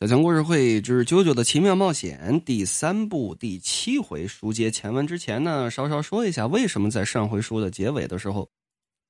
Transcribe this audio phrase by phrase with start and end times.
[0.00, 8.48] 小强故事会之《啾啾的奇妙冒险》第三部第七回书接前文之前呢，稍稍说一下，为什么在上回书的结尾的时候，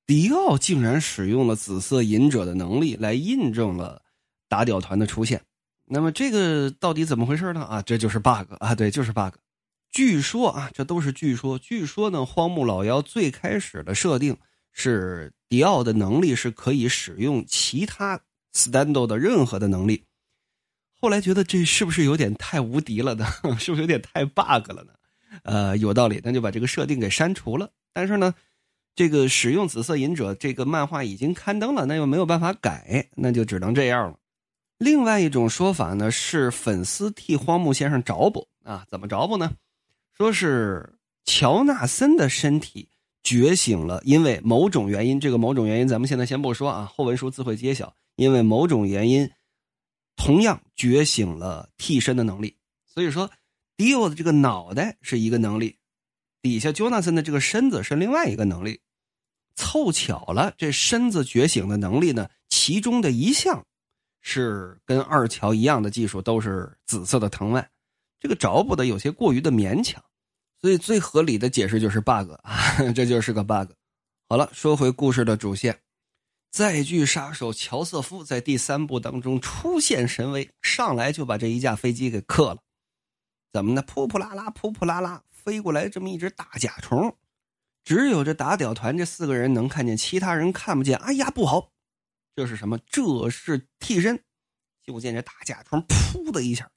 [0.07, 4.01] 迪奥竟然使用了紫色隐者的能力来印证了
[4.47, 5.39] 打屌团的出现？
[5.85, 7.61] 那么这个到底怎么回事呢？
[7.61, 9.35] 啊，这就是 bug 啊，对，就是 bug。
[9.91, 11.59] 据说啊，这都是据说。
[11.59, 14.35] 据说呢，荒木老妖最开始的设定
[14.71, 18.19] 是迪奥的能力是可以使用其他
[18.55, 20.03] stand 的任何的能力。
[21.01, 23.25] 后来觉得这是不是有点太无敌了呢？
[23.57, 24.91] 是不是有点太 bug 了呢？
[25.43, 27.69] 呃，有道理，那就把这个设定给删除了。
[27.93, 28.33] 但是呢，
[28.95, 34.17] 这个使用紫色隐者这个漫画已经刊登了，那又没有办法改，那就只能这样了。
[34.77, 39.51] 另外一种说法呢，是粉丝替荒木先生找补啊，怎么找补呢？
[40.17, 42.89] 说是乔纳森的身体
[43.23, 47.93] 觉醒了，因为某种原因，这个某种原因咱们现在先不说啊，后文书自会揭晓。
[48.17, 49.29] 因为某种原因。
[50.19, 53.31] 同样觉醒了替身的能力，所以说
[53.77, 55.77] 迪欧的这个脑袋是一个能力，
[56.41, 58.81] 底下约纳森的这个身子是另外一个能力。
[59.55, 63.65] 凑巧了，这身子觉醒的能力呢，其中的一项
[64.21, 67.69] 是跟二乔一样的技术，都是紫色的藤蔓。
[68.19, 70.03] 这个找补的有些过于的勉强，
[70.59, 73.71] 所以最合理的解释就是 bug 啊， 这就是个 bug。
[74.27, 75.79] 好了，说回故事的主线。
[76.51, 82.61] 载具杀手乔瑟夫在第三部当中出现神威，上来就把这一架飞机给克了。
[83.53, 83.81] 怎么呢？
[83.81, 87.15] 扑扑啦啦，扑扑啦啦，飞过来这么一只大甲虫，
[87.83, 90.97] 只有这打屌团这四个人能看见，其他人看不见。
[90.97, 91.71] 哎呀，不好！
[92.35, 92.77] 这是什么？
[92.87, 94.23] 这是替身。
[94.83, 96.71] 就见这大甲虫噗的一下，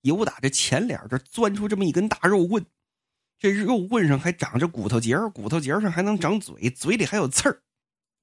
[0.00, 2.66] 由打这前脸这钻出这么一根大肉棍，
[3.38, 7.62] 这肉棍上还长着骨头节骨头节上还能长嘴，嘴里还有刺儿。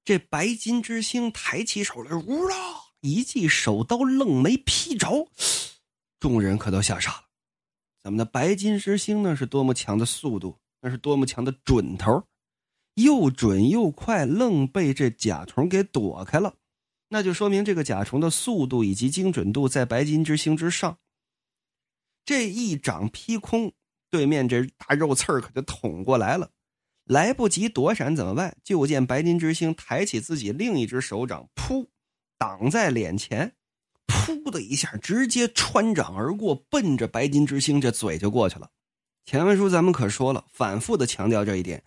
[0.03, 2.55] 这白金之星抬起手来，呜啦
[3.01, 5.29] 一记手刀愣没劈着，
[6.19, 7.23] 众人可都吓傻了。
[8.03, 12.23] 咱们的白金之星呢，是多么强的速度，那是多么强的准头，
[12.95, 16.55] 又准又快，愣被这甲虫给躲开了。
[17.09, 20.97] 那就说明这个甲虫的速度以及精准度在白金之星之上。
[22.25, 23.71] 这一掌劈空，
[24.09, 26.49] 对面这大肉刺儿可就捅过来了。
[27.11, 28.55] 来不及躲闪怎么办？
[28.63, 31.87] 就见白金之星抬起自己另一只手掌，噗，
[32.37, 33.51] 挡在脸前，
[34.07, 38.69] 噗的一下，直接穿掌而过，奔着白金之星这嘴就过去了。
[39.25, 41.83] 前文书咱们可说了，反复的强调这一点：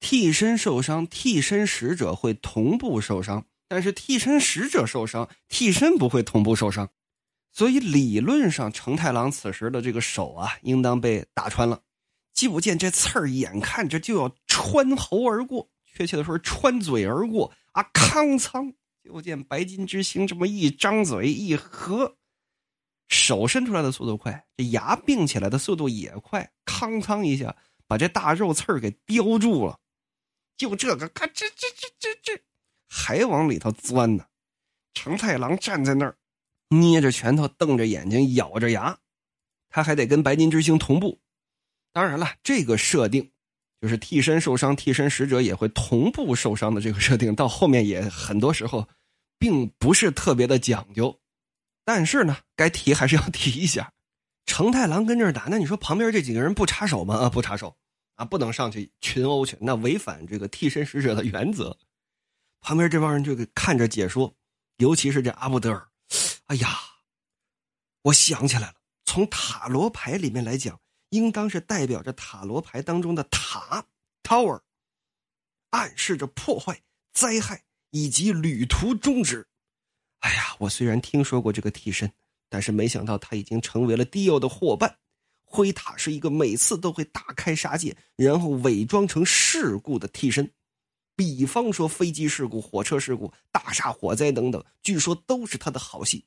[0.00, 6.88] 替身受伤，替身使者会同步受伤；但是替身使者受伤，替身不会同步受伤。
[7.52, 11.82] 所以理论上，成太郎此时的这个手啊，应当被打穿了。
[12.40, 17.82] 就见这刺儿眼看着就要穿喉而过，确切的说穿嘴而过啊！
[17.92, 18.72] 康仓，
[19.04, 22.16] 就见白金之星这么一张嘴一合，
[23.08, 27.54] 手伸出来的速度快，这牙并起来的速度也快，康仓一下
[27.86, 29.78] 把这大肉刺儿给叼住了。
[30.56, 32.40] 就这个，咔吱吱吱吱吱，
[32.88, 34.24] 还往里头钻呢。
[34.94, 36.16] 成太郎站在那儿，
[36.68, 38.98] 捏着拳头，瞪着眼睛，咬着牙，
[39.68, 41.20] 他还得跟白金之星同步。
[41.92, 43.30] 当然了，这个设定
[43.80, 48.88] 就是替身受伤，替身使者也会同步受伤的这个设定，到后面也很多时候
[49.38, 51.20] 并不是特别的讲究。
[51.84, 53.92] 但是呢，该提还是要提一下。
[54.46, 57.16] 成太郎跟这儿打，那你说旁边这几个人不插手吗？
[57.16, 57.76] 啊，不插手
[58.16, 61.76] 啊，不能上去群殴去，那违反这个替身使者的原则。
[62.60, 64.34] 旁边这帮人就给看着解说，
[64.76, 65.88] 尤其是这阿布德尔。
[66.46, 66.68] 哎呀，
[68.02, 68.74] 我想起来了，
[69.04, 70.78] 从塔罗牌里面来讲。
[71.10, 73.86] 应当是代表着塔罗牌当中的塔
[74.22, 74.62] （Tower），
[75.70, 76.82] 暗示着破坏、
[77.12, 79.46] 灾害以及旅途终止。
[80.20, 82.12] 哎呀，我虽然听说过这个替身，
[82.48, 84.98] 但是没想到他已经成为了迪奥的伙伴。
[85.42, 90.52] 灰塔是一个每次都会大开杀戒，然后伪装成事故的替身，
[91.16, 96.24] 比方说飞机事故、火车事故、大厦火灾等等，据说都是他的好戏。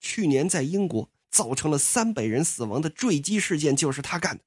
[0.00, 1.10] 去年在英国。
[1.32, 4.44] 造成了三百人死亡的坠机事件就是他干的，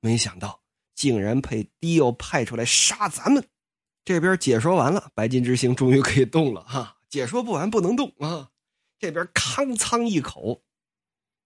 [0.00, 0.62] 没想到
[0.94, 3.48] 竟然被迪奥派出来杀咱们。
[4.04, 6.98] 这边解说完了，白金之星终于可以动了哈。
[7.08, 8.50] 解说不完不能动啊！
[8.98, 10.62] 这边康仓一口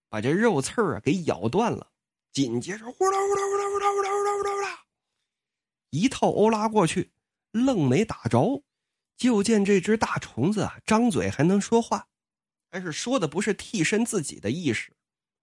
[0.09, 1.91] 把这肉刺儿啊给咬断了，
[2.31, 4.85] 紧接着呼啦呼啦呼啦呼啦呼啦呼啦呼啦呼啦，
[5.89, 7.11] 一套欧拉过去，
[7.51, 8.63] 愣没打着。
[9.17, 12.07] 就见这只大虫子啊，张嘴还能说话。
[12.69, 14.91] 但是说的不是替身自己的意识，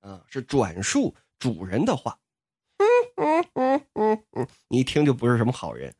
[0.00, 2.18] 啊，是转述主人的话。
[2.76, 5.94] 嗯嗯嗯嗯，你一听就不是什么好人。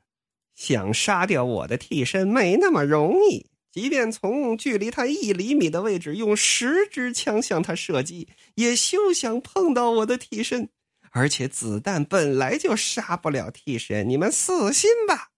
[0.55, 10.69] 想杀掉我的替身没那么容易，即便从距离他一厘米的位置用十支枪向他射击，也休想碰到我的替身。
[11.11, 15.31] 而且子弹本来就杀不了替身，你们死心吧。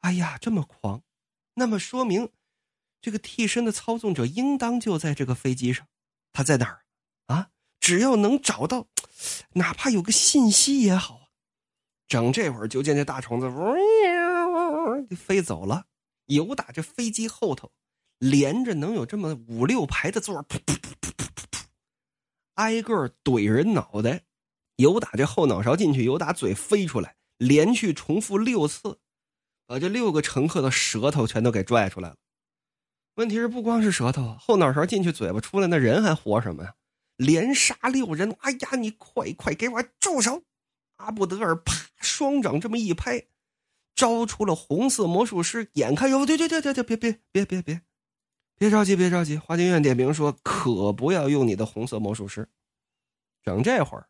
[0.00, 1.02] 哎呀，这么狂，
[1.54, 2.30] 那么说明
[3.02, 5.86] 这个替身的操纵者应当就在这个飞机上。
[6.32, 6.84] 他在哪儿
[7.26, 7.48] 啊？
[7.78, 8.86] 只要能找到，
[9.54, 11.28] 哪怕有个信息也好。
[12.06, 13.74] 整这会儿，就见这大虫子呜
[15.10, 15.86] 就飞走了，
[16.26, 17.72] 有打这飞机后头
[18.18, 21.64] 连着能有这么五六排的座，噗噗噗噗噗噗噗，
[22.54, 24.22] 挨个怼人脑袋。
[24.76, 28.98] 有打这后脑勺进去，有打嘴飞出来，连续重复六次，
[29.66, 32.16] 把这六个乘客的舌头全都给拽出来了。
[33.14, 36.74] 问题是不光是舌头，后脑勺进去，嘴巴出来，那人还活什么呀？
[37.16, 38.34] 连杀六人！
[38.40, 40.42] 哎呀，你快快给我住手！
[40.96, 43.24] 阿布德尔啪，双掌这么一拍，
[43.94, 45.68] 招出了红色魔术师。
[45.74, 47.80] 眼看哟，对对对对对，别别别别别，
[48.58, 49.36] 别着急别着急。
[49.36, 52.48] 花京院点名说，可不要用你的红色魔术师。
[53.42, 54.08] 整这会儿。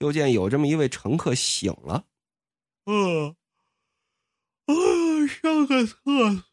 [0.00, 2.04] 就见有这么一位乘客醒了，
[2.84, 3.28] 嗯，
[4.66, 4.74] 啊，
[5.44, 5.94] 上个厕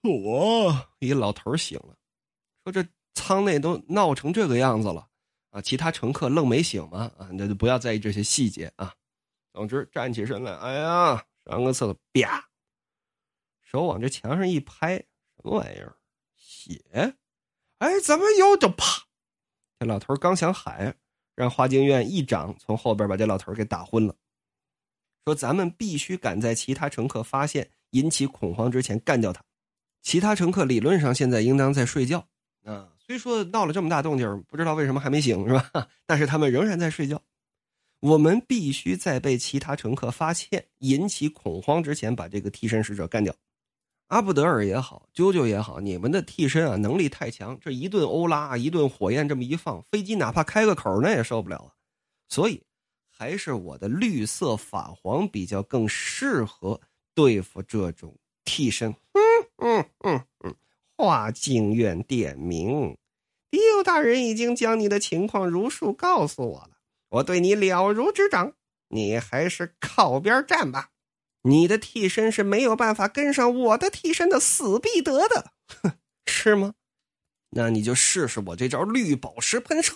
[0.04, 0.90] 所。
[1.00, 1.96] 一老头醒了，
[2.66, 5.08] 说：“这舱内都闹成这个样子了
[5.52, 7.10] 啊！”其他乘客愣没醒吗？
[7.18, 8.94] 啊，那就不要在意这些细节啊。
[9.54, 12.50] 总之，站起身来，哎呀，上个厕所，啪，
[13.62, 15.96] 手往这墙上一拍，什么玩意儿？
[16.36, 17.16] 血？
[17.78, 18.58] 哎，怎么有？
[18.58, 19.08] 就啪！
[19.80, 20.98] 这老头刚想喊。
[21.34, 24.16] 让花京院一掌从后边把这老头给打昏了，
[25.26, 29.42] 说：“咱们必须赶在其他乘客发现、引起恐慌之前干掉他。
[30.02, 32.28] 其他乘客理论上现在应当在睡觉
[32.66, 35.88] 啊，虽说闹了这么大动静，不知道为什么还没醒，是吧？
[36.06, 37.22] 但是他们仍然在睡觉。
[38.00, 43.34] 我们必须在被其他乘客发现、引起恐慌之前把这个替身使者干掉。”
[44.08, 51.72] 阿布德尔也好，啾啾也好，你们的替身啊能力太强，这一顿欧拉，一顿火焰，这么一放，飞机哪怕开个口，那也受不了啊。
[52.28, 52.62] 所以，
[53.10, 56.82] 还是我的绿色法皇比较更适合
[57.22, 58.90] 对付这种替身。
[59.14, 59.22] 嗯
[59.58, 60.56] 嗯嗯嗯，
[60.98, 62.98] 花京院点名，
[63.52, 66.78] 迪欧大人已经将你的情况如数告诉我了，
[67.10, 68.54] 我对你了如指掌，
[68.88, 70.90] 你还是靠边站吧。
[71.44, 75.52] 你的替身是没有办法跟上我的替身的，死必得的，
[75.84, 75.94] 哼，
[76.26, 76.74] 是吗？
[77.52, 79.94] 那你就试试我这招绿宝石喷射。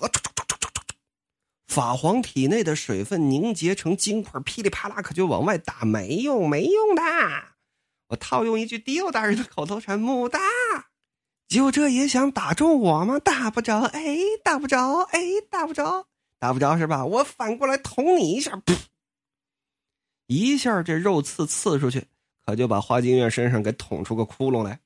[1.67, 7.01] 法皇体内的水分凝结成金块，噼里啪啦可就往外打，没用，没用的。
[8.09, 10.39] 我套用一句迪奥大人的口头禅：木大，
[11.47, 13.17] 就这也想打中我吗？
[13.17, 15.19] 打不着，哎，打不着，哎，
[15.49, 16.05] 打不着，
[16.39, 17.03] 打不着是吧？
[17.03, 18.77] 我反过来捅你一下， 噗。
[20.27, 22.05] 一下，这肉刺刺出去，
[22.45, 24.79] 可就把花京院身上给捅出个窟窿来。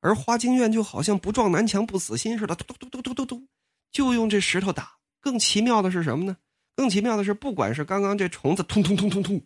[0.00, 3.48] 而花京院就好像不撞南墙不死心似的，嘟嘟嘟嘟嘟嘟，
[3.90, 4.97] 就用这石头打。
[5.20, 6.36] 更奇妙的是什么呢？
[6.76, 9.42] 更奇妙的是，不管是刚刚这虫子，通通通通通，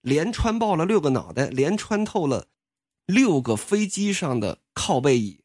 [0.00, 2.46] 连穿爆了六个脑袋，连穿透了
[3.04, 5.40] 六个飞机上的靠背椅。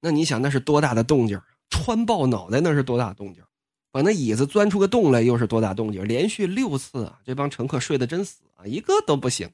[0.00, 1.40] 那你想，那是多大的动静？
[1.68, 3.42] 穿爆脑袋，那是多大动静？
[3.90, 6.06] 把那椅子钻出个洞来，又是多大动静？
[6.06, 7.18] 连续六次啊！
[7.24, 9.50] 这帮乘客睡得真死啊，一个都不醒。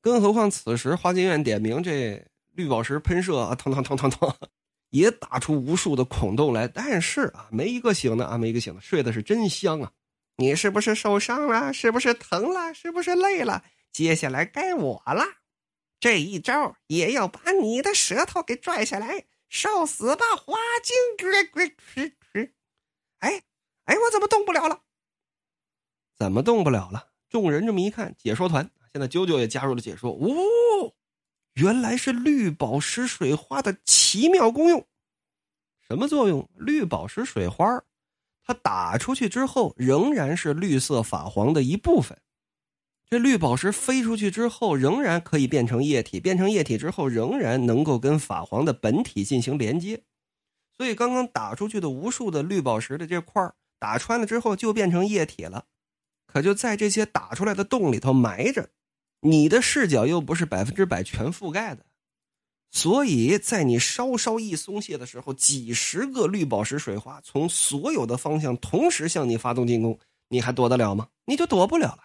[0.00, 4.34] 更何况此时花京院点名这绿宝石喷射啊，腾腾腾腾腾，
[4.90, 9.92] 也打出无数的孔洞来，但是啊，没一个醒的啊，没一个醒的，睡的是真香啊！
[10.36, 11.72] 你是不是受伤了？
[11.72, 12.74] 是不是疼了？
[12.74, 13.64] 是不是累了？
[13.92, 15.24] 接下来该我了，
[15.98, 22.52] 这一招也要把你的舌头给拽下来，受死吧，花京院！
[23.20, 23.42] 哎。
[23.86, 24.80] 哎，我怎么动不了了？
[26.18, 27.10] 怎么动不了了？
[27.30, 30.10] 众人这么一看，解说团现在啾啾也加入了解说。
[30.10, 30.95] 哦，
[31.56, 34.86] 原来是绿宝石水花的奇妙功用。
[35.86, 36.48] 什么作用？
[36.54, 37.82] 绿宝石水花，
[38.42, 42.18] 它打出去之后，仍然是绿色法皇的一部分。
[43.08, 50.02] 这绿宝石飞出去之后，仍然可以变成液体，变成液体之后，仍然能够跟法皇的本体进行连接。
[50.76, 53.52] 所以，刚刚打出去的无数的绿宝石的这块。
[53.78, 55.66] 打穿了之后就变成液体了，
[56.26, 58.70] 可就在这些打出来的洞里头埋着，
[59.20, 61.84] 你的视角又不是百分之百全覆盖的，
[62.70, 71.08] 所以在你稍稍一松懈的时候，几十个绿宝石水花从所有的方向同时向你发动进攻，你还躲得了吗？
[71.24, 71.98] 你就躲不了了。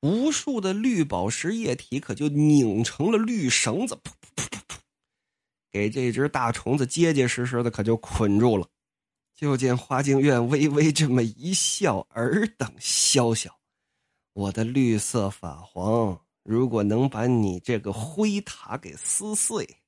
[0.00, 4.76] 无数的绿宝石液体可就拧成了绿绳子，噗噗噗噗噗，
[5.70, 8.66] 给这只大虫子结结实实的可就捆住了。
[9.34, 13.58] 就见花京院微微这么一笑，尔等宵小，
[14.34, 19.82] 我的绿色法皇，如果能把你这个灰塔给撕碎，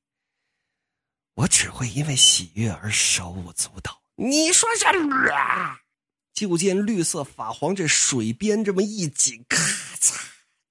[1.34, 4.02] 我只会因为喜悦而手舞足蹈。
[4.16, 5.78] 你说什么？
[6.34, 9.56] 就见绿色法黄，这水边这么一紧，咔
[9.98, 10.20] 嚓，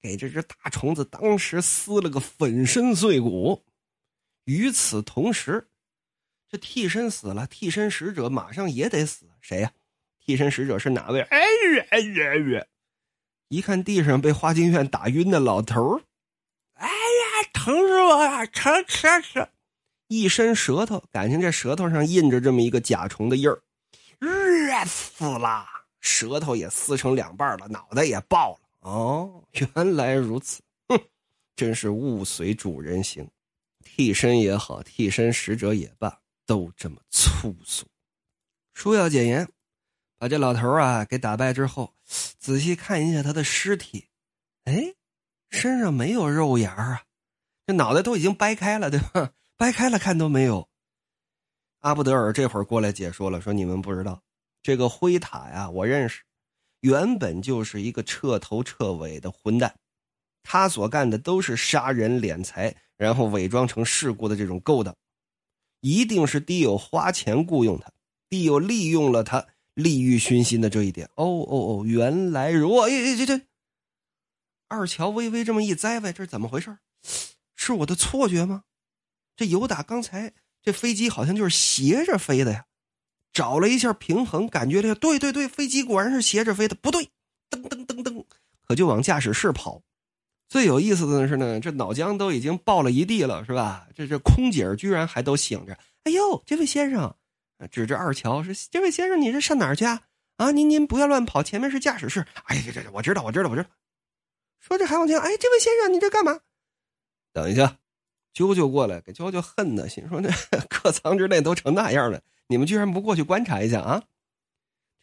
[0.00, 3.64] 给这只大虫子当时撕了个粉身碎骨。
[4.44, 5.68] 与此同时，
[6.48, 9.28] 这替身死了，替身使者马上也得死。
[9.40, 9.72] 谁呀？
[10.20, 11.22] 替身使者是哪位？
[11.22, 12.66] 哎呀哎呀呀！
[13.54, 16.00] 一看地上被花京院打晕的老头
[16.72, 18.44] 哎呀，疼死我了！
[18.48, 19.48] 疼疼疼！
[20.08, 23.62] 一伸舌头，感情这舌头上印着这么一个甲虫的印儿，
[24.18, 25.64] 热死了！
[26.00, 28.90] 舌头也撕成两半了，脑袋也爆了。
[28.90, 30.60] 哦，原来如此！
[30.88, 30.98] 哼，
[31.54, 33.30] 真是物随主人行，
[33.84, 37.86] 替身也好，替身使者也罢，都这么粗俗。
[38.74, 39.48] 书要简言，
[40.24, 41.92] 把这老头啊给打败之后，
[42.38, 44.08] 仔细看一下他的尸体，
[44.64, 44.94] 哎，
[45.50, 47.02] 身上没有肉芽啊，
[47.66, 49.32] 这脑袋都已经掰开了，对吧？
[49.58, 50.66] 掰开了看都没有。
[51.80, 54.22] 阿布德尔这会儿过来解说了，说你们不知道，
[54.62, 56.22] 这个灰塔呀，我认识，
[56.80, 59.74] 原本就是一个彻头彻尾的混蛋，
[60.42, 64.96] 他所干的都是杀人敛财，然后伪装成事故的这种勾当，
[65.82, 67.92] 一定是迪友花钱雇佣他，
[68.30, 71.08] 迪友利用了他，利欲熏心的这一点。
[71.16, 73.42] 哦哦哦，原来如哎哎这这，
[74.68, 76.78] 二乔微微这么一栽歪，这是怎么回事？
[77.54, 78.64] 是我的错觉吗？
[79.36, 82.66] 这尤达刚才这飞机好像就是斜着飞的呀，
[83.32, 87.10] 找了一下平衡，感觉这对对对，飞机果然是斜着飞的，不对，
[87.50, 88.24] 噔噔噔噔，
[88.66, 89.82] 可就往驾驶室跑。
[90.48, 93.88] 最有意思的是呢，这脑浆都已经爆了一地了，是吧？
[93.94, 95.76] 这这空姐居然还都醒着。
[96.04, 97.16] 哎呦，这位先生，
[97.66, 100.02] 指着二乔说这位先生，你这上哪儿去啊？
[100.36, 102.26] 啊，您您不要乱跑，前面是驾驶室。
[102.44, 103.68] 哎呀，这这我知道，我知道，我知道。
[104.60, 106.40] 说着还往前，哎，这位先生，你这干嘛？
[107.32, 107.78] 等一下。
[108.34, 110.28] 啾啾过来，给啾啾恨的，心说：“那
[110.68, 114.02] 客舱之内都成那样了，你们居然不过去观察一下啊？”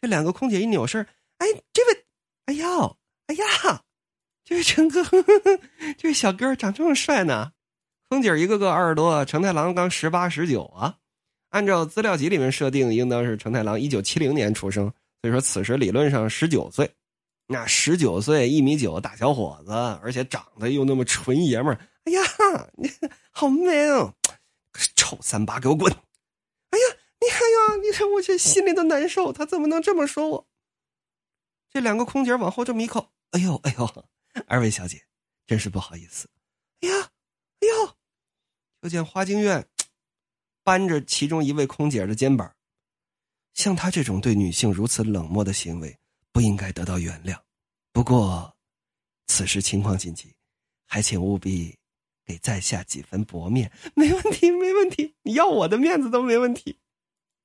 [0.02, 1.02] 这两个空姐一扭身，
[1.38, 2.04] 哎，这位，
[2.44, 2.66] 哎呀，
[3.28, 3.84] 哎呀，
[4.44, 5.02] 这位陈哥，
[5.96, 7.52] 这位小哥长这么帅呢？
[8.10, 10.98] 空姐一个个二十多，成太郎刚十八十九啊。
[11.52, 14.90] 按照资料集里面设定，应当是成太郎一九七零年出生，
[15.20, 16.90] 所以说此时理论上十九岁。
[17.46, 21.78] 那十九岁，一米九大小伙子，而且长得又那么纯爷们儿。
[22.04, 22.22] 哎呀，
[22.78, 22.90] 你
[23.30, 24.14] 好 man 哦！
[24.96, 25.92] 臭三八，给我滚！
[25.92, 29.30] 哎呀，你哎呀，你看我这心里都难受。
[29.30, 30.48] 他怎么能这么说我？
[31.70, 34.04] 这两个空姐往后这么一靠，哎呦哎呦，
[34.46, 35.02] 二位小姐，
[35.46, 36.30] 真是不好意思。
[36.80, 37.10] 哎呀，
[37.60, 37.94] 哎呦！
[38.80, 39.68] 就见花京院
[40.64, 42.52] 扳着其中一位空姐的肩膀，
[43.54, 45.98] 像他这种对女性如此冷漠的行为，
[46.32, 47.36] 不应该得到原谅。
[47.92, 48.54] 不过，
[49.26, 50.34] 此时情况紧急，
[50.86, 51.76] 还请务必。
[52.24, 56.78] 给在下几分薄面，没问题，没问题，你要我的面子都没问题。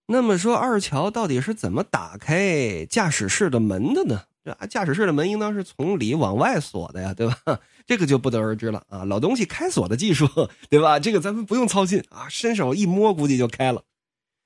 [0.05, 4.25] 那么说，二乔到底是怎么打开驾驶室的门的呢？
[4.47, 7.59] 这驾驶室的门应当是从里往外锁的呀，对吧？
[7.85, 9.03] 这个就不得而知了啊。
[9.03, 10.25] 老东西开锁的技术，
[10.69, 10.99] 对吧？
[10.99, 13.83] 这个咱们不用操心啊，伸手一摸，估计就开了。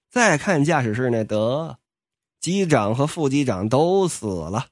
[0.09, 1.77] 再看驾驶室那得，
[2.39, 4.69] 机长和副机长都死了，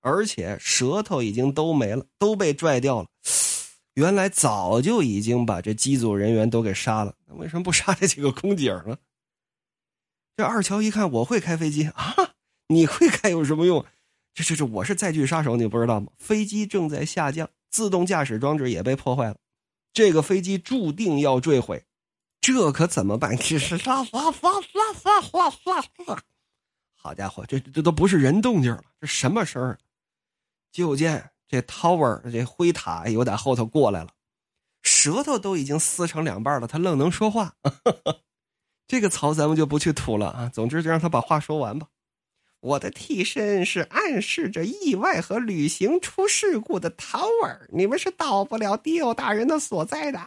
[0.00, 3.08] 而且舌头已经都没了，都被拽掉了。
[3.92, 8.96] 原来早就已经把这机组人员都给杀了，那为什么不杀这几个空姐呢？
[10.34, 12.14] 这二乔一看，我会开飞机啊，
[12.68, 13.84] 你会开有什么用？
[14.36, 16.12] 这这这，我是载具杀手，你不知道吗？
[16.18, 19.36] 飞机正在下降，自动驾驶装置也被破坏了，
[19.94, 21.86] 这个飞机注定要坠毁，
[22.42, 23.34] 这可怎么办？
[23.40, 26.18] 这是唰唰唰唰唰唰唰，
[26.94, 29.78] 好家伙，这这都不是人动静了，这什么声儿？
[30.70, 31.30] 就见。
[31.48, 34.10] 这 tower 这灰塔有点后头过来了，
[34.82, 37.54] 舌头都已经撕成两半了，他愣能说话？
[38.88, 40.50] 这个槽咱们就不去吐了啊。
[40.52, 41.86] 总之就让他把话说完吧。
[42.66, 50.20] 我的替身是暗示着意外和旅行出事故的 tower，你们是到不了迪奥大人的所在的。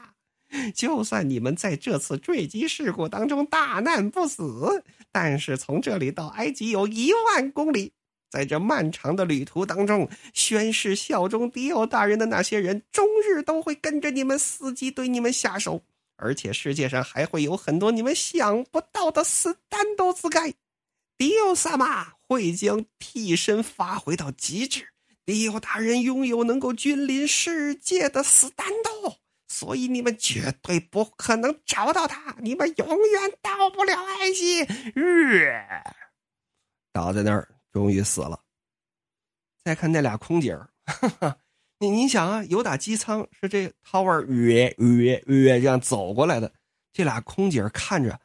[0.74, 7.92] 就算你们在这次坠机事故当中大难不死，但是从这里到埃及有一万公里。
[8.30, 15.84] 在这漫长的旅途当中，宣誓效忠迪奥大人的那些人，终日都会跟着你们伺机对你们下手，
[16.16, 20.54] 而且世界上还会有很多你们想不到的死单斗自盖。
[21.18, 24.90] 迪奥萨玛会将替身发挥到极致，
[25.26, 29.18] 迪奥大人拥有能够君临世界的死单斗，
[29.48, 34.64] 所以你们绝对不可能找到他，你们永远到不了埃及。
[36.94, 37.50] 倒在那儿。
[37.72, 38.42] 终于死了。
[39.64, 40.72] 再看那俩空姐儿，
[41.78, 46.52] 你你想啊，有打机舱是这 tower 约约约这样走过来的，
[46.92, 48.20] 这俩空姐看着，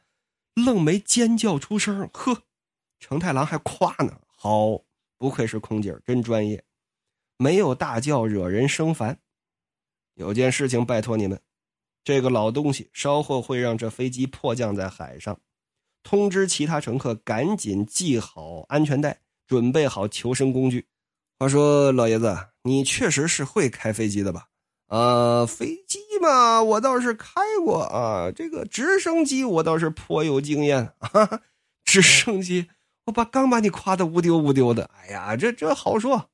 [0.55, 2.09] 愣没尖叫出声。
[2.11, 2.41] 呵，
[3.07, 4.81] 成太郎还夸呢，好，
[5.19, 6.63] 不愧是空姐，真专业，
[7.37, 9.19] 没有大叫惹人生烦。
[10.15, 11.39] 有件事情拜托你们，
[12.03, 15.39] 这个老东西稍后会让这飞机迫降在海上，
[16.01, 20.87] 通知其他乘客赶紧系好安全带，准备好求生工具。
[21.37, 24.47] 话说，老爷子，你确实是会开飞机的吧？
[24.87, 28.31] 呃，飞机嘛，我倒是开过啊。
[28.31, 30.91] 这个直升机，我倒是颇有经验。
[30.97, 31.41] 哈哈，
[31.83, 32.67] 直升机，
[33.05, 34.89] 我把刚把你夸的乌丢乌丢的。
[34.99, 36.29] 哎呀，这这好说。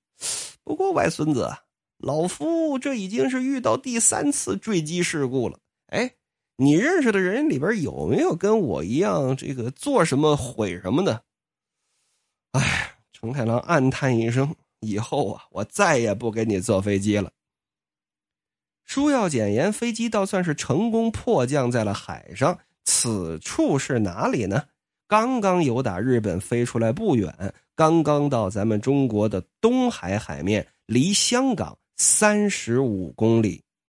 [0.64, 1.50] 不过外孙子，
[1.98, 5.60] 老夫这已经是遇到第三次坠机事故了。
[5.88, 6.12] 哎，
[6.56, 11.24] 你认识的人里边有没有跟我一样这个做什么毁什么的？
[12.54, 14.56] 哎，成太郎暗叹一声。
[14.80, 17.32] 以后啊，我再也不给你坐飞机了。
[18.84, 22.58] 书要简言，飞机倒算是成功迫降在了海上。
[22.84, 24.64] 此处是哪里呢？
[25.12, 33.62] 刚刚有打日本飞出来不远，刚刚到咱们中国的东海海面，离香港三十五公里。